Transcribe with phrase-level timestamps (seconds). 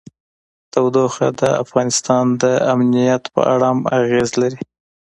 [0.73, 4.61] تودوخه د افغانستان د امنیت په اړه هم اغېز لري.